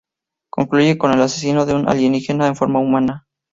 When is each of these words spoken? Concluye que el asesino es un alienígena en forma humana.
Concluye 0.49 0.97
que 0.97 1.05
el 1.05 1.21
asesino 1.21 1.61
es 1.61 1.71
un 1.71 1.87
alienígena 1.87 2.47
en 2.47 2.55
forma 2.55 2.79
humana. 2.79 3.27